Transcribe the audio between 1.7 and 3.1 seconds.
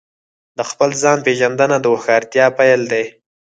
د هوښیارتیا پیل دی.